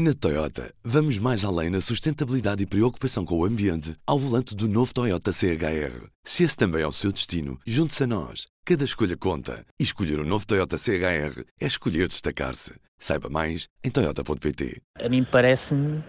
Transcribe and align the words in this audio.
Na 0.00 0.14
Toyota, 0.14 0.72
vamos 0.84 1.18
mais 1.18 1.44
além 1.44 1.70
na 1.70 1.80
sustentabilidade 1.80 2.62
e 2.62 2.66
preocupação 2.66 3.24
com 3.24 3.36
o 3.36 3.44
ambiente 3.44 3.96
ao 4.06 4.16
volante 4.16 4.54
do 4.54 4.68
novo 4.68 4.94
Toyota 4.94 5.32
CHR. 5.32 6.06
Se 6.22 6.44
esse 6.44 6.56
também 6.56 6.82
é 6.82 6.86
o 6.86 6.92
seu 6.92 7.10
destino, 7.10 7.58
junte-se 7.66 8.04
a 8.04 8.06
nós. 8.06 8.46
Cada 8.64 8.84
escolha 8.84 9.16
conta. 9.16 9.66
E 9.76 9.82
escolher 9.82 10.20
o 10.20 10.22
um 10.22 10.24
novo 10.24 10.46
Toyota 10.46 10.78
CHR 10.78 11.42
é 11.60 11.66
escolher 11.66 12.06
destacar-se. 12.06 12.74
Saiba 12.96 13.28
mais 13.28 13.66
em 13.82 13.90
Toyota.pt. 13.90 14.80
A 15.02 15.08
mim 15.08 15.24
parece-me 15.24 16.00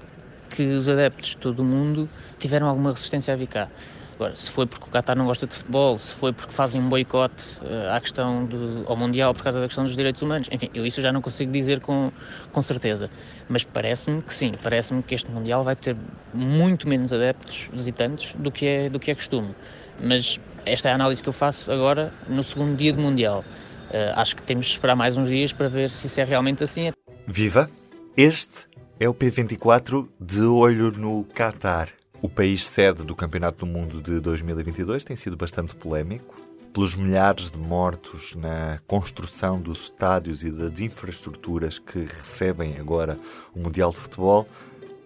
que 0.52 0.68
os 0.68 0.88
adeptos 0.88 1.30
de 1.30 1.38
todo 1.38 1.62
o 1.62 1.66
mundo 1.66 2.08
tiveram 2.38 2.68
alguma 2.68 2.92
resistência 2.92 3.34
a 3.34 3.38
vir 3.38 3.48
cá. 3.48 3.72
Agora, 4.20 4.36
se 4.36 4.52
foi 4.52 4.66
porque 4.66 4.86
o 4.86 4.92
Qatar 4.92 5.18
não 5.18 5.26
gosta 5.26 5.48
de 5.48 5.56
futebol, 5.56 5.98
se 5.98 6.14
foi 6.14 6.34
porque 6.34 6.52
fazem 6.52 6.82
um 6.82 6.90
boicote 6.90 7.58
uh, 7.62 7.96
à 7.96 8.02
questão 8.02 8.44
do, 8.44 8.84
ao 8.86 8.98
Mundial 8.98 9.34
por 9.34 9.44
causa 9.44 9.62
da 9.62 9.66
questão 9.66 9.86
dos 9.86 9.96
direitos 9.96 10.22
humanos, 10.22 10.50
enfim, 10.52 10.70
eu 10.74 10.86
isso 10.86 11.00
já 11.00 11.10
não 11.10 11.22
consigo 11.22 11.50
dizer 11.50 11.80
com, 11.80 12.12
com 12.52 12.62
certeza. 12.62 13.10
Mas 13.48 13.64
parece-me 13.64 14.22
que 14.22 14.34
sim, 14.34 14.52
parece-me 14.62 15.02
que 15.02 15.16
este 15.16 15.32
Mundial 15.32 15.64
vai 15.64 15.74
ter 15.74 15.96
muito 16.34 16.86
menos 16.86 17.14
adeptos 17.14 17.70
visitantes 17.72 18.36
do 18.38 18.52
que 18.52 18.66
é, 18.66 18.90
do 18.90 19.00
que 19.00 19.10
é 19.10 19.16
costume. 19.16 19.56
Mas 20.04 20.38
esta 20.66 20.90
é 20.90 20.92
a 20.92 20.96
análise 20.96 21.24
que 21.24 21.30
eu 21.30 21.34
faço 21.34 21.72
agora 21.72 22.14
no 22.28 22.44
segundo 22.44 22.76
dia 22.76 22.92
do 22.92 23.02
Mundial. 23.02 23.46
Uh, 23.90 24.20
acho 24.20 24.36
que 24.36 24.44
temos 24.44 24.66
de 24.66 24.74
esperar 24.74 24.98
mais 24.98 25.16
uns 25.16 25.30
dias 25.30 25.54
para 25.54 25.70
ver 25.70 25.90
se 25.90 26.08
isso 26.08 26.20
é 26.20 26.26
realmente 26.26 26.62
assim. 26.62 26.92
Viva! 27.26 27.70
Este 28.18 28.68
é 29.00 29.08
o 29.08 29.14
P24 29.14 30.10
de 30.20 30.42
olho 30.42 30.92
no 30.92 31.24
Qatar. 31.24 31.88
O 32.22 32.28
país 32.28 32.68
sede 32.68 33.06
do 33.06 33.16
Campeonato 33.16 33.66
do 33.66 33.66
Mundo 33.66 34.02
de 34.02 34.20
2022 34.20 35.06
tem 35.06 35.16
sido 35.16 35.38
bastante 35.38 35.74
polémico 35.74 36.38
pelos 36.74 36.94
milhares 36.94 37.50
de 37.50 37.58
mortos 37.58 38.36
na 38.36 38.78
construção 38.86 39.62
dos 39.62 39.84
estádios 39.84 40.44
e 40.44 40.52
das 40.52 40.82
infraestruturas 40.82 41.80
que 41.80 42.00
recebem 42.00 42.78
agora 42.78 43.18
o 43.56 43.60
Mundial 43.60 43.92
de 43.92 43.96
Futebol, 43.96 44.46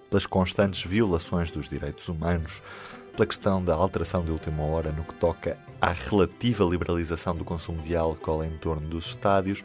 pelas 0.10 0.26
constantes 0.26 0.84
violações 0.84 1.52
dos 1.52 1.70
direitos 1.70 2.10
humanos, 2.10 2.64
pela 3.12 3.28
questão 3.28 3.64
da 3.64 3.76
alteração 3.76 4.26
de 4.26 4.32
última 4.32 4.64
hora 4.64 4.92
no 4.92 5.04
que 5.04 5.14
toca 5.14 5.56
à 5.80 5.92
relativa 5.92 6.66
liberalização 6.66 7.36
do 7.36 7.46
consumo 7.46 7.80
de 7.84 7.96
álcool 7.96 8.44
em 8.44 8.58
torno 8.58 8.90
dos 8.90 9.06
estádios, 9.06 9.64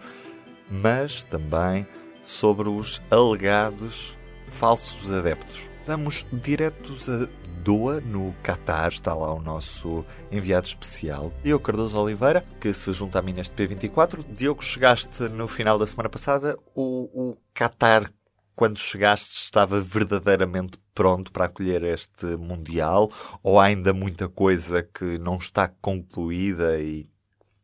mas 0.71 1.23
também 1.23 1.87
sobre 2.23 2.69
os 2.69 3.01
alegados 3.11 4.15
falsos 4.49 5.11
adeptos. 5.11 5.71
Vamos 5.89 6.27
diretos 6.31 7.09
a 7.09 7.27
Doa, 7.65 7.99
no 7.99 8.35
Qatar. 8.43 8.89
Está 8.89 9.15
lá 9.15 9.33
o 9.33 9.41
nosso 9.41 10.05
enviado 10.31 10.67
especial, 10.67 11.33
Diogo 11.43 11.65
Cardoso 11.65 11.99
Oliveira, 11.99 12.45
que 12.61 12.75
se 12.75 12.93
junta 12.93 13.21
a 13.21 13.23
mim 13.23 13.33
neste 13.33 13.57
P24. 13.57 14.23
Diogo, 14.31 14.63
chegaste 14.63 15.23
no 15.31 15.49
final 15.49 15.79
da 15.79 15.87
semana 15.87 16.11
passada. 16.11 16.55
O, 16.75 17.31
o 17.31 17.39
Qatar, 17.55 18.13
quando 18.55 18.79
chegaste, 18.79 19.35
estava 19.37 19.81
verdadeiramente 19.81 20.79
pronto 20.95 21.33
para 21.33 21.47
acolher 21.47 21.83
este 21.85 22.27
Mundial? 22.37 23.11
Ou 23.43 23.59
há 23.59 23.65
ainda 23.65 23.95
muita 23.95 24.29
coisa 24.29 24.83
que 24.83 25.19
não 25.19 25.39
está 25.39 25.69
concluída 25.69 26.79
e 26.79 27.09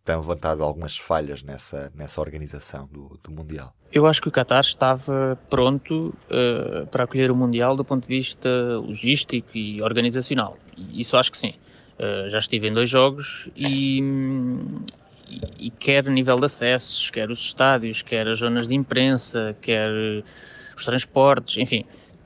tem 0.04 0.16
levantado 0.16 0.62
algumas 0.62 0.98
falhas 0.98 1.42
nessa, 1.42 1.90
nessa 1.94 2.20
organização 2.20 2.86
do, 2.92 3.18
do 3.22 3.30
Mundial? 3.30 3.74
Eu 3.90 4.06
acho 4.06 4.20
que 4.20 4.28
o 4.28 4.32
Qatar 4.32 4.60
estava 4.60 5.38
pronto 5.48 6.12
uh, 6.28 6.86
para 6.88 7.04
acolher 7.04 7.30
o 7.30 7.36
Mundial 7.36 7.76
do 7.76 7.84
ponto 7.84 8.02
de 8.02 8.08
vista 8.08 8.48
logístico 8.76 9.48
e 9.54 9.80
organizacional. 9.80 10.58
Isso 10.92 11.16
acho 11.16 11.30
que 11.30 11.38
sim. 11.38 11.54
Uh, 11.98 12.28
já 12.28 12.38
estive 12.38 12.68
em 12.68 12.74
dois 12.74 12.90
jogos 12.90 13.48
e, 13.56 14.00
e, 15.28 15.66
e, 15.66 15.70
quer 15.70 16.04
nível 16.04 16.38
de 16.38 16.46
acessos, 16.46 17.08
quer 17.08 17.30
os 17.30 17.38
estádios, 17.38 18.02
quer 18.02 18.26
as 18.26 18.40
zonas 18.40 18.66
de 18.66 18.74
imprensa, 18.74 19.56
quer 19.62 19.90
os 20.76 20.84
transportes, 20.84 21.56
enfim, 21.56 21.84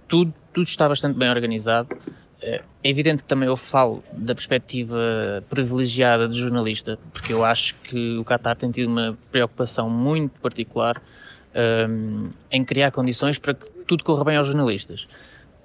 tudo, 0.08 0.32
tudo 0.54 0.66
está 0.66 0.88
bastante 0.88 1.18
bem 1.18 1.28
organizado. 1.28 1.94
É 2.40 2.62
evidente 2.84 3.24
que 3.24 3.28
também 3.28 3.48
eu 3.48 3.56
falo 3.56 4.02
da 4.12 4.32
perspectiva 4.32 5.42
privilegiada 5.50 6.28
de 6.28 6.38
jornalista, 6.38 6.96
porque 7.12 7.32
eu 7.32 7.44
acho 7.44 7.74
que 7.82 8.16
o 8.16 8.24
Qatar 8.24 8.54
tem 8.54 8.70
tido 8.70 8.88
uma 8.88 9.18
preocupação 9.32 9.90
muito 9.90 10.38
particular 10.40 11.02
um, 11.88 12.30
em 12.50 12.64
criar 12.64 12.92
condições 12.92 13.38
para 13.38 13.54
que 13.54 13.68
tudo 13.86 14.04
corra 14.04 14.24
bem 14.24 14.36
aos 14.36 14.46
jornalistas. 14.46 15.08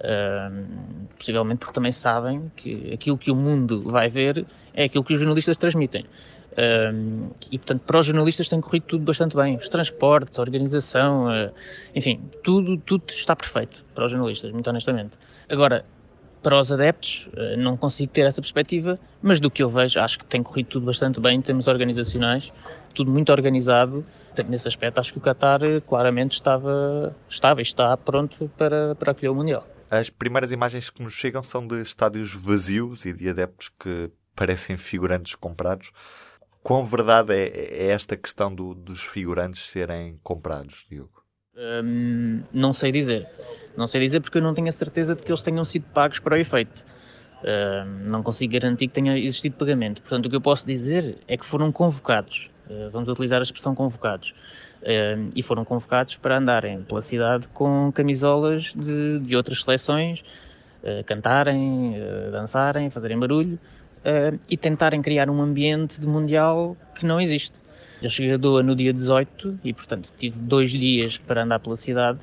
Um, 0.02 1.06
possivelmente 1.16 1.60
porque 1.60 1.72
também 1.72 1.92
sabem 1.92 2.50
que 2.56 2.92
aquilo 2.92 3.16
que 3.16 3.30
o 3.30 3.36
mundo 3.36 3.82
vai 3.84 4.10
ver 4.10 4.44
é 4.74 4.84
aquilo 4.84 5.04
que 5.04 5.14
os 5.14 5.20
jornalistas 5.20 5.56
transmitem. 5.56 6.04
Um, 6.56 7.30
e 7.50 7.58
portanto, 7.58 7.82
para 7.82 7.98
os 7.98 8.06
jornalistas 8.06 8.48
tem 8.48 8.60
corrido 8.60 8.84
tudo 8.84 9.04
bastante 9.04 9.36
bem. 9.36 9.56
Os 9.56 9.68
transportes, 9.68 10.38
a 10.38 10.42
organização, 10.42 11.26
uh, 11.26 11.52
enfim, 11.94 12.20
tudo, 12.42 12.76
tudo 12.78 13.04
está 13.08 13.34
perfeito 13.34 13.84
para 13.94 14.04
os 14.04 14.10
jornalistas, 14.10 14.50
muito 14.52 14.68
honestamente. 14.68 15.16
Agora, 15.48 15.84
para 16.44 16.60
os 16.60 16.70
adeptos, 16.70 17.26
uh, 17.32 17.56
não 17.56 17.74
consigo 17.74 18.12
ter 18.12 18.26
essa 18.26 18.40
perspectiva, 18.42 19.00
mas 19.22 19.40
do 19.40 19.50
que 19.50 19.62
eu 19.62 19.70
vejo, 19.70 19.98
acho 19.98 20.18
que 20.18 20.26
tem 20.26 20.42
corrido 20.42 20.66
tudo 20.66 20.84
bastante 20.84 21.18
bem 21.18 21.38
em 21.38 21.40
termos 21.40 21.66
organizacionais, 21.66 22.52
tudo 22.94 23.10
muito 23.10 23.32
organizado. 23.32 24.04
Portanto, 24.26 24.50
nesse 24.50 24.68
aspecto, 24.68 24.98
acho 24.98 25.12
que 25.12 25.18
o 25.18 25.22
Qatar 25.22 25.62
eh, 25.62 25.80
claramente 25.80 26.32
estava, 26.32 27.16
estava 27.28 27.60
e 27.60 27.62
está 27.62 27.96
pronto 27.96 28.50
para, 28.58 28.94
para 28.96 29.12
acolher 29.12 29.30
o 29.30 29.34
Mundial. 29.34 29.66
As 29.90 30.10
primeiras 30.10 30.52
imagens 30.52 30.90
que 30.90 31.02
nos 31.02 31.14
chegam 31.14 31.42
são 31.42 31.66
de 31.66 31.80
estádios 31.80 32.34
vazios 32.34 33.06
e 33.06 33.12
de 33.12 33.30
adeptos 33.30 33.70
que 33.70 34.10
parecem 34.36 34.76
figurantes 34.76 35.34
comprados. 35.34 35.92
Quão 36.62 36.84
verdade 36.84 37.32
é, 37.32 37.44
é 37.46 37.86
esta 37.86 38.16
questão 38.16 38.54
do, 38.54 38.74
dos 38.74 39.02
figurantes 39.02 39.70
serem 39.70 40.18
comprados, 40.22 40.84
Diogo? 40.90 41.23
Hum, 41.56 42.40
não 42.52 42.72
sei 42.72 42.90
dizer. 42.90 43.28
Não 43.76 43.86
sei 43.86 44.00
dizer 44.00 44.20
porque 44.20 44.38
eu 44.38 44.42
não 44.42 44.54
tenho 44.54 44.68
a 44.68 44.72
certeza 44.72 45.14
de 45.14 45.22
que 45.22 45.30
eles 45.30 45.42
tenham 45.42 45.64
sido 45.64 45.84
pagos 45.92 46.18
para 46.18 46.34
o 46.34 46.36
efeito. 46.38 46.84
Hum, 47.42 48.10
não 48.10 48.22
consigo 48.22 48.52
garantir 48.52 48.88
que 48.88 48.94
tenha 48.94 49.18
existido 49.18 49.56
pagamento. 49.56 50.00
Portanto, 50.00 50.26
o 50.26 50.30
que 50.30 50.36
eu 50.36 50.40
posso 50.40 50.66
dizer 50.66 51.18
é 51.28 51.36
que 51.36 51.44
foram 51.44 51.70
convocados. 51.70 52.50
Eh, 52.68 52.88
vamos 52.90 53.08
utilizar 53.08 53.40
a 53.40 53.42
expressão 53.42 53.74
convocados, 53.74 54.34
eh, 54.82 55.16
e 55.34 55.42
foram 55.42 55.64
convocados 55.64 56.16
para 56.16 56.38
andarem 56.38 56.82
pela 56.82 57.02
cidade 57.02 57.46
com 57.48 57.92
camisolas 57.92 58.74
de, 58.74 59.18
de 59.20 59.36
outras 59.36 59.62
seleções, 59.62 60.24
eh, 60.82 61.02
cantarem, 61.02 61.94
dançarem, 62.32 62.90
fazerem 62.90 63.18
barulho 63.18 63.58
e 64.50 64.56
tentarem 64.56 65.00
criar 65.00 65.30
um 65.30 65.40
ambiente 65.40 66.00
de 66.00 66.06
mundial 66.06 66.76
que 66.94 67.06
não 67.06 67.20
existe. 67.20 67.58
Eu 68.02 68.10
cheguei 68.10 68.34
a 68.34 68.36
Doha 68.36 68.62
no 68.62 68.76
dia 68.76 68.92
18 68.92 69.60
e, 69.64 69.72
portanto, 69.72 70.10
tive 70.18 70.38
dois 70.38 70.70
dias 70.70 71.16
para 71.16 71.42
andar 71.42 71.58
pela 71.58 71.76
cidade 71.76 72.18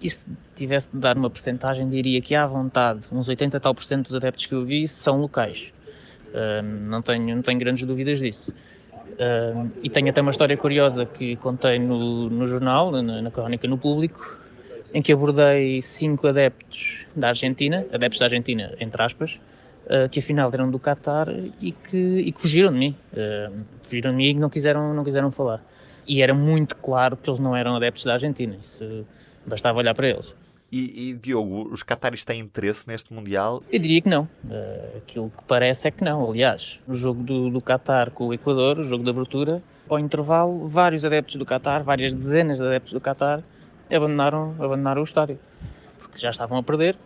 e 0.00 0.08
se 0.08 0.24
tivesse 0.54 0.90
de 0.92 0.98
dar 0.98 1.16
uma 1.16 1.30
percentagem, 1.30 1.88
diria 1.88 2.20
que 2.20 2.34
à 2.34 2.46
vontade, 2.46 3.06
uns 3.10 3.26
80 3.26 3.58
tal 3.58 3.74
por 3.74 3.82
cento 3.82 4.08
dos 4.08 4.16
adeptos 4.16 4.46
que 4.46 4.54
eu 4.54 4.64
vi 4.64 4.86
são 4.86 5.18
locais. 5.18 5.72
não, 6.88 7.02
tenho, 7.02 7.34
não 7.34 7.42
tenho 7.42 7.58
grandes 7.58 7.84
dúvidas 7.84 8.20
disso. 8.20 8.54
Uh, 9.14 9.70
e 9.82 9.88
tenho 9.88 10.10
até 10.10 10.20
uma 10.20 10.30
história 10.30 10.56
curiosa 10.56 11.06
que 11.06 11.36
contei 11.36 11.78
no, 11.78 12.28
no 12.28 12.46
jornal, 12.46 12.90
na, 12.90 13.22
na 13.22 13.30
crónica 13.30 13.66
no 13.68 13.78
público, 13.78 14.38
em 14.92 15.00
que 15.00 15.12
abordei 15.12 15.80
cinco 15.80 16.26
adeptos 16.26 17.06
da 17.14 17.28
Argentina, 17.28 17.86
adeptos 17.92 18.18
da 18.18 18.26
Argentina, 18.26 18.74
entre 18.80 19.02
aspas, 19.02 19.40
uh, 19.86 20.08
que 20.08 20.20
afinal 20.20 20.50
eram 20.52 20.70
do 20.70 20.78
Qatar 20.78 21.28
e 21.60 21.72
que, 21.72 21.96
e 21.96 22.32
que 22.32 22.40
fugiram 22.40 22.72
de 22.72 22.78
mim. 22.78 22.96
Uh, 23.12 23.64
fugiram 23.82 24.10
de 24.10 24.16
mim 24.16 24.30
e 24.30 24.34
não 24.34 24.50
quiseram, 24.50 24.94
não 24.94 25.04
quiseram 25.04 25.30
falar. 25.30 25.62
E 26.06 26.22
era 26.22 26.34
muito 26.34 26.76
claro 26.76 27.16
que 27.16 27.28
eles 27.28 27.40
não 27.40 27.56
eram 27.56 27.76
adeptos 27.76 28.04
da 28.04 28.14
Argentina, 28.14 28.56
isso 28.60 29.06
bastava 29.46 29.78
olhar 29.78 29.94
para 29.94 30.08
eles. 30.08 30.34
E, 30.70 31.10
e, 31.10 31.14
Diogo, 31.14 31.68
os 31.72 31.84
cataris 31.84 32.24
têm 32.24 32.40
interesse 32.40 32.88
neste 32.88 33.12
Mundial? 33.12 33.62
Eu 33.70 33.78
diria 33.78 34.02
que 34.02 34.08
não. 34.08 34.24
Uh, 34.44 34.98
aquilo 34.98 35.30
que 35.30 35.44
parece 35.44 35.86
é 35.86 35.90
que 35.90 36.02
não. 36.02 36.28
Aliás, 36.28 36.80
no 36.86 36.96
jogo 36.96 37.22
do, 37.22 37.48
do 37.48 37.60
Qatar 37.60 38.10
com 38.10 38.26
o 38.26 38.34
Equador, 38.34 38.80
o 38.80 38.82
jogo 38.82 39.04
de 39.04 39.10
abertura, 39.10 39.62
ao 39.88 40.00
intervalo, 40.00 40.66
vários 40.66 41.04
adeptos 41.04 41.36
do 41.36 41.46
Qatar, 41.46 41.84
várias 41.84 42.12
dezenas 42.12 42.58
de 42.58 42.66
adeptos 42.66 42.92
do 42.92 43.00
Qatar, 43.00 43.42
abandonaram, 43.88 44.56
abandonaram 44.58 45.00
o 45.00 45.04
estádio. 45.04 45.38
Porque 45.98 46.18
já 46.18 46.30
estavam 46.30 46.58
a 46.58 46.62
perder 46.62 46.96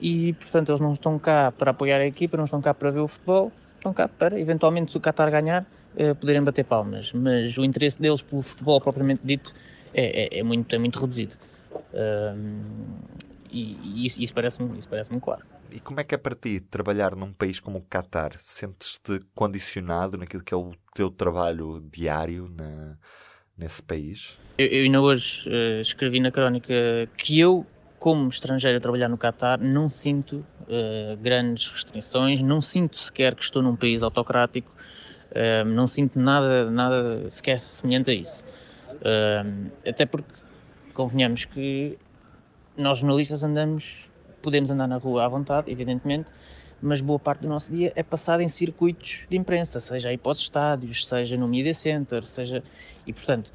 e, 0.00 0.32
portanto, 0.34 0.70
eles 0.70 0.80
não 0.80 0.94
estão 0.94 1.18
cá 1.18 1.52
para 1.52 1.70
apoiar 1.70 1.98
a 1.98 2.06
equipa, 2.06 2.36
não 2.36 2.44
estão 2.44 2.60
cá 2.60 2.72
para 2.72 2.90
ver 2.90 3.00
o 3.00 3.08
futebol, 3.08 3.52
estão 3.76 3.92
cá 3.92 4.08
para, 4.08 4.38
eventualmente, 4.38 4.92
se 4.92 4.98
o 4.98 5.00
Qatar 5.00 5.30
ganhar, 5.30 5.66
uh, 5.94 6.14
poderem 6.14 6.42
bater 6.42 6.64
palmas. 6.64 7.12
Mas 7.12 7.56
o 7.58 7.64
interesse 7.64 8.00
deles 8.00 8.22
pelo 8.22 8.42
futebol 8.42 8.80
propriamente 8.80 9.20
dito 9.24 9.52
é, 9.94 10.36
é, 10.36 10.38
é 10.40 10.42
muito, 10.42 10.74
é 10.74 10.78
muito 10.78 10.98
reduzido. 10.98 11.34
Um, 11.92 12.62
e, 13.50 13.76
e, 13.82 14.06
isso, 14.06 14.20
isso 14.22 14.32
parece-me 14.32 14.80
parece 14.88 15.10
claro. 15.20 15.42
E 15.72 15.80
como 15.80 16.00
é 16.00 16.04
que 16.04 16.14
é 16.14 16.18
para 16.18 16.34
ti 16.34 16.60
trabalhar 16.60 17.14
num 17.14 17.32
país 17.32 17.60
como 17.60 17.78
o 17.78 17.82
Qatar? 17.82 18.32
Sentes-te 18.36 19.20
condicionado 19.34 20.16
naquilo 20.16 20.42
que 20.42 20.54
é 20.54 20.56
o 20.56 20.72
teu 20.94 21.10
trabalho 21.10 21.84
diário 21.92 22.52
na, 22.56 22.96
nesse 23.56 23.82
país? 23.82 24.38
Eu, 24.58 24.66
eu 24.66 24.84
ainda 24.84 25.00
hoje 25.00 25.48
uh, 25.48 25.80
escrevi 25.80 26.20
na 26.20 26.30
crónica 26.30 26.74
que 27.16 27.38
eu, 27.38 27.64
como 28.00 28.30
estrangeiro 28.30 28.78
a 28.78 28.80
trabalhar 28.80 29.08
no 29.08 29.18
Qatar, 29.18 29.60
não 29.60 29.90
sinto 29.90 30.36
uh, 30.62 31.16
grandes 31.20 31.68
restrições, 31.68 32.40
não 32.40 32.62
sinto 32.62 32.96
sequer 32.96 33.34
que 33.34 33.44
estou 33.44 33.62
num 33.62 33.76
país 33.76 34.02
autocrático, 34.02 34.74
uh, 35.30 35.64
não 35.66 35.86
sinto 35.86 36.18
nada, 36.18 36.70
nada 36.70 37.28
sequer 37.28 37.58
semelhante 37.58 38.10
a 38.10 38.14
isso. 38.14 38.42
até 39.86 40.06
porque 40.06 40.32
convenhamos 40.94 41.44
que 41.44 41.98
nós 42.74 42.98
jornalistas 42.98 43.42
andamos, 43.42 44.08
podemos 44.40 44.70
andar 44.70 44.88
na 44.88 44.96
rua 44.96 45.26
à 45.26 45.28
vontade, 45.28 45.70
evidentemente, 45.70 46.30
mas 46.80 47.02
boa 47.02 47.18
parte 47.18 47.42
do 47.42 47.48
nosso 47.48 47.70
dia 47.70 47.92
é 47.94 48.02
passado 48.02 48.40
em 48.40 48.48
circuitos 48.48 49.26
de 49.28 49.36
imprensa, 49.36 49.78
seja 49.78 50.08
aí 50.08 50.16
para 50.16 50.32
os 50.32 50.38
estádios, 50.38 51.06
seja 51.06 51.36
no 51.36 51.46
Media 51.46 51.74
Center, 51.74 52.24
seja. 52.24 52.64
E 53.06 53.12
portanto, 53.12 53.50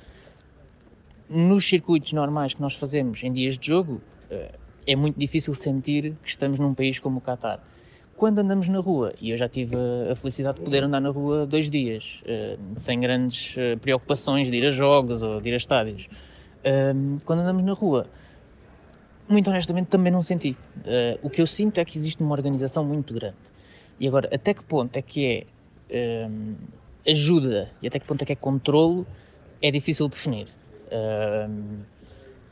nos 1.27 1.68
circuitos 1.68 2.13
normais 2.13 2.53
que 2.53 2.62
nós 2.62 2.75
fazemos 2.75 3.24
em 3.24 3.33
dias 3.33 3.57
de 3.57 3.68
jogo, 3.68 4.01
é 4.87 4.95
muito 4.95 5.19
difícil 5.19 5.53
sentir 5.55 6.13
que 6.21 6.29
estamos 6.29 6.59
num 6.59 6.73
país 6.73 6.99
como 6.99 7.17
o 7.19 7.21
Qatar. 7.21 7.59
Quando 8.15 8.39
andamos 8.39 8.69
na 8.69 8.79
rua, 8.79 9.13
e 9.19 9.31
eu 9.31 9.37
já 9.37 9.49
tive 9.49 9.75
a 10.09 10.15
felicidade 10.15 10.57
de 10.59 10.63
poder 10.63 10.83
andar 10.83 11.01
na 11.01 11.09
rua 11.09 11.45
dois 11.45 11.69
dias, 11.69 12.21
eh, 12.25 12.57
sem 12.77 12.99
grandes 13.01 13.57
eh, 13.57 13.75
preocupações 13.75 14.49
de 14.49 14.55
ir 14.55 14.65
a 14.65 14.69
jogos 14.69 15.21
ou 15.21 15.41
de 15.41 15.49
ir 15.49 15.53
a 15.53 15.57
estádios, 15.57 16.07
quando 17.25 17.41
andamos 17.41 17.61
na 17.61 17.73
rua, 17.73 18.07
muito 19.27 19.49
honestamente, 19.49 19.87
também 19.87 20.11
não 20.11 20.21
senti. 20.21 20.51
Uh, 20.77 21.19
o 21.21 21.29
que 21.29 21.41
eu 21.41 21.47
sinto 21.47 21.79
é 21.79 21.85
que 21.85 21.97
existe 21.97 22.21
uma 22.21 22.33
organização 22.33 22.83
muito 22.85 23.13
grande. 23.13 23.37
E 23.99 24.07
agora, 24.07 24.29
até 24.33 24.53
que 24.53 24.63
ponto 24.63 24.95
é 24.97 25.01
que 25.01 25.47
é 25.89 26.27
um, 26.27 26.55
ajuda 27.07 27.71
e 27.81 27.87
até 27.87 27.99
que 27.99 28.05
ponto 28.05 28.21
é 28.21 28.25
que 28.25 28.33
é 28.33 28.35
controlo, 28.35 29.05
é 29.61 29.71
difícil 29.71 30.07
definir. 30.07 30.47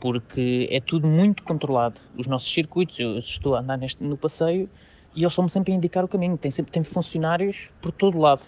Porque 0.04 0.68
é 0.70 0.82
tudo 0.82 1.06
muito 1.06 1.42
controlado. 1.42 1.98
Os 2.14 2.26
nossos 2.26 2.52
circuitos, 2.52 3.00
eu 3.00 3.16
estou 3.16 3.54
a 3.54 3.60
andar 3.60 3.78
neste, 3.78 4.04
no 4.04 4.18
passeio 4.18 4.68
e 5.14 5.22
eles 5.22 5.32
estão-me 5.32 5.48
sempre 5.48 5.72
a 5.72 5.76
indicar 5.76 6.04
o 6.04 6.08
caminho. 6.08 6.36
Tem 6.36 6.50
sempre 6.50 6.70
tem 6.70 6.84
funcionários 6.84 7.70
por 7.80 7.90
todo 7.90 8.18
lado. 8.18 8.42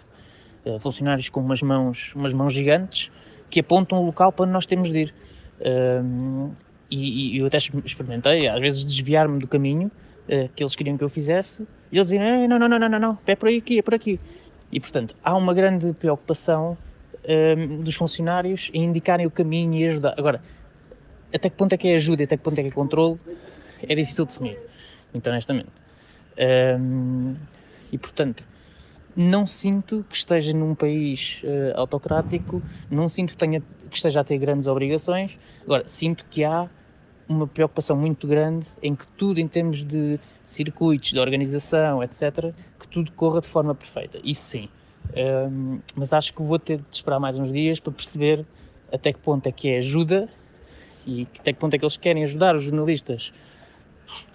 Uh, 0.66 0.78
funcionários 0.78 1.30
com 1.30 1.40
umas 1.40 1.62
mãos, 1.62 2.14
umas 2.14 2.34
mãos 2.34 2.52
gigantes 2.52 3.10
que 3.48 3.60
apontam 3.60 4.02
o 4.02 4.04
local 4.04 4.32
para 4.32 4.42
onde 4.42 4.52
nós 4.52 4.66
temos 4.66 4.92
de 4.92 4.98
ir. 4.98 5.14
Um, 6.04 6.50
e, 6.90 7.36
e 7.36 7.38
eu 7.38 7.46
até 7.46 7.56
experimentei, 7.56 8.46
às 8.48 8.60
vezes, 8.60 8.84
desviar-me 8.84 9.38
do 9.38 9.48
caminho 9.48 9.90
uh, 10.28 10.50
que 10.54 10.62
eles 10.62 10.76
queriam 10.76 10.98
que 10.98 11.04
eu 11.04 11.08
fizesse, 11.08 11.66
e 11.90 11.96
eles 11.96 12.10
diziam, 12.10 12.46
não, 12.46 12.58
não, 12.58 12.68
não, 12.68 12.78
não, 12.78 12.88
não, 12.90 12.98
não, 12.98 13.18
é 13.26 13.34
por 13.34 13.48
aqui, 13.48 13.78
é 13.78 13.82
por 13.82 13.94
aqui. 13.94 14.20
E, 14.70 14.78
portanto, 14.78 15.16
há 15.24 15.34
uma 15.34 15.54
grande 15.54 15.90
preocupação 15.94 16.76
ehm, 17.24 17.80
dos 17.80 17.94
funcionários 17.94 18.70
em 18.74 18.84
indicarem 18.84 19.24
o 19.24 19.30
caminho 19.30 19.72
e 19.72 19.86
ajudar. 19.86 20.14
Agora, 20.18 20.42
até 21.32 21.50
que 21.50 21.56
ponto 21.56 21.72
é 21.72 21.76
que 21.76 21.88
é 21.88 21.96
ajuda 21.96 22.22
e 22.22 22.24
até 22.24 22.36
que 22.36 22.42
ponto 22.42 22.58
é 22.58 22.62
que 22.62 22.68
é 22.68 22.72
controle, 22.72 23.18
é 23.82 23.94
difícil 23.94 24.24
definir, 24.26 24.58
muito 25.12 25.28
honestamente. 25.28 25.70
Um, 26.78 27.34
e, 27.90 27.98
portanto, 27.98 28.44
não 29.14 29.46
sinto 29.46 30.04
que 30.08 30.16
esteja 30.16 30.52
num 30.52 30.74
país 30.74 31.42
uh, 31.44 31.78
autocrático, 31.78 32.62
não 32.90 33.08
sinto 33.08 33.30
que, 33.30 33.36
tenha, 33.36 33.62
que 33.90 33.96
esteja 33.96 34.20
a 34.20 34.24
ter 34.24 34.38
grandes 34.38 34.66
obrigações. 34.66 35.38
Agora, 35.62 35.86
sinto 35.86 36.24
que 36.30 36.44
há 36.44 36.68
uma 37.28 37.46
preocupação 37.46 37.96
muito 37.96 38.26
grande 38.26 38.66
em 38.82 38.94
que 38.94 39.06
tudo, 39.08 39.40
em 39.40 39.48
termos 39.48 39.82
de 39.82 40.20
circuitos, 40.44 41.12
de 41.12 41.18
organização, 41.18 42.02
etc., 42.02 42.52
que 42.78 42.86
tudo 42.88 43.10
corra 43.12 43.40
de 43.40 43.48
forma 43.48 43.74
perfeita. 43.74 44.20
Isso 44.22 44.44
sim. 44.44 44.68
Um, 45.16 45.80
mas 45.94 46.12
acho 46.12 46.32
que 46.34 46.42
vou 46.42 46.58
ter 46.58 46.78
de 46.78 46.96
esperar 46.96 47.18
mais 47.18 47.38
uns 47.38 47.50
dias 47.50 47.80
para 47.80 47.92
perceber 47.92 48.44
até 48.92 49.12
que 49.12 49.18
ponto 49.18 49.46
é 49.46 49.52
que 49.52 49.68
é 49.68 49.78
ajuda 49.78 50.28
e 51.06 51.26
até 51.38 51.52
que 51.52 51.58
ponto 51.58 51.74
é 51.74 51.78
que 51.78 51.84
eles 51.84 51.96
querem 51.96 52.22
ajudar 52.24 52.56
os 52.56 52.62
jornalistas 52.62 53.32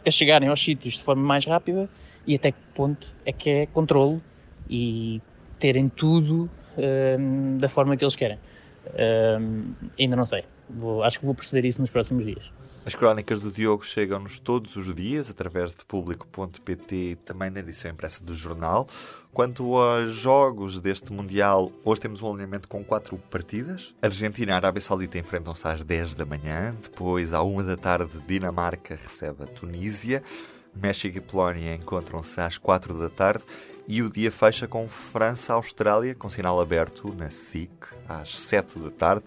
a 0.05 0.11
chegarem 0.11 0.49
aos 0.49 0.63
sítios 0.63 0.95
de 0.95 1.03
forma 1.03 1.21
mais 1.21 1.45
rápida 1.45 1.89
e 2.25 2.35
até 2.35 2.51
que 2.51 2.59
ponto 2.73 3.07
é 3.25 3.31
que 3.31 3.49
é 3.49 3.65
controle 3.65 4.21
e 4.69 5.21
terem 5.59 5.89
tudo 5.89 6.49
um, 6.77 7.57
da 7.57 7.69
forma 7.69 7.95
que 7.97 8.03
eles 8.03 8.15
querem. 8.15 8.39
Um, 9.39 9.73
ainda 9.99 10.15
não 10.15 10.25
sei. 10.25 10.43
Vou, 10.75 11.03
acho 11.03 11.19
que 11.19 11.25
vou 11.25 11.35
perceber 11.35 11.67
isso 11.67 11.81
nos 11.81 11.89
próximos 11.89 12.25
dias. 12.25 12.51
As 12.83 12.95
crónicas 12.95 13.39
do 13.39 13.51
Diogo 13.51 13.85
chegam-nos 13.85 14.39
todos 14.39 14.75
os 14.75 14.93
dias 14.95 15.29
através 15.29 15.69
de 15.69 15.85
público.pt 15.85 17.19
também 17.23 17.51
na 17.51 17.59
edição 17.59 17.91
impressa 17.91 18.23
do 18.23 18.33
jornal. 18.33 18.87
Quanto 19.31 19.77
aos 19.77 20.09
jogos 20.09 20.79
deste 20.79 21.13
Mundial, 21.13 21.71
hoje 21.85 22.01
temos 22.01 22.23
um 22.23 22.33
alinhamento 22.33 22.67
com 22.67 22.83
quatro 22.83 23.17
partidas. 23.29 23.93
Argentina 24.01 24.53
e 24.53 24.55
Arábia 24.55 24.81
Saudita 24.81 25.19
enfrentam-se 25.19 25.67
às 25.67 25.83
10 25.83 26.15
da 26.15 26.25
manhã. 26.25 26.75
Depois, 26.81 27.35
à 27.35 27.43
1 27.43 27.63
da 27.63 27.77
tarde, 27.77 28.19
Dinamarca 28.25 28.95
recebe 28.95 29.43
a 29.43 29.45
Tunísia. 29.45 30.23
México 30.73 31.17
e 31.17 31.21
Polónia 31.21 31.75
encontram-se 31.75 32.41
às 32.41 32.57
4 32.57 32.97
da 32.97 33.09
tarde 33.09 33.43
e 33.87 34.01
o 34.01 34.11
dia 34.11 34.31
fecha 34.31 34.67
com 34.67 34.87
França-Austrália, 34.87 36.15
com 36.15 36.29
sinal 36.29 36.59
aberto 36.59 37.13
na 37.13 37.29
SIC, 37.29 37.71
às 38.07 38.39
7 38.39 38.79
da 38.79 38.89
tarde. 38.89 39.25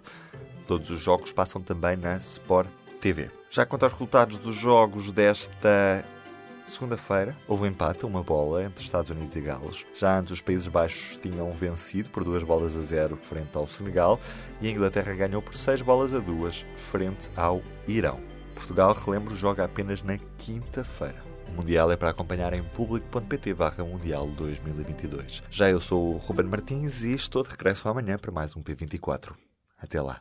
Todos 0.67 0.91
os 0.91 1.01
jogos 1.01 1.33
passam 1.33 1.61
também 1.61 1.97
na 1.97 2.17
Sport 2.17 2.69
TV. 3.01 3.31
Já 3.51 3.67
quanto 3.67 3.85
aos 3.85 3.93
resultados 3.93 4.39
dos 4.39 4.55
jogos 4.55 5.13
desta 5.13 6.05
segunda-feira, 6.65 7.37
houve 7.47 7.65
um 7.65 7.67
empate, 7.67 8.07
uma 8.07 8.23
bola, 8.23 8.65
entre 8.65 8.83
Estados 8.83 9.11
Unidos 9.11 9.37
e 9.37 9.41
Gales. 9.41 9.87
Já 9.95 10.19
antes, 10.19 10.33
os 10.33 10.41
Países 10.41 10.67
Baixos 10.69 11.17
tinham 11.17 11.51
vencido 11.53 12.09
por 12.11 12.25
duas 12.25 12.43
bolas 12.43 12.77
a 12.77 12.81
zero 12.81 13.17
frente 13.17 13.57
ao 13.57 13.67
Senegal 13.67 14.19
e 14.61 14.69
a 14.69 14.71
Inglaterra 14.71 15.15
ganhou 15.15 15.43
por 15.43 15.55
seis 15.55 15.83
bolas 15.83 16.15
a 16.15 16.19
duas 16.19 16.65
frente 16.77 17.31
ao 17.37 17.63
Irão. 17.87 18.21
Portugal, 18.55 18.95
relembro, 18.95 19.35
joga 19.35 19.65
apenas 19.65 20.03
na 20.03 20.17
quinta-feira. 20.39 21.23
O 21.49 21.53
Mundial 21.53 21.93
é 21.93 21.97
para 21.97 22.11
acompanhar 22.11 22.55
em 22.55 22.63
público.pt 22.63 23.55
barra 23.55 23.85
Mundial 23.85 24.27
2022. 24.29 25.43
Já 25.51 25.71
eu 25.71 25.79
sou 25.79 26.15
o 26.15 26.19
Ruben 26.19 26.47
Martins 26.47 27.03
e 27.03 27.13
estou 27.13 27.43
de 27.43 27.51
regresso 27.51 27.89
amanhã 27.89 28.17
para 28.17 28.33
mais 28.33 28.57
um 28.57 28.63
P24. 28.63 29.35
Até 29.79 30.01
lá. 30.01 30.21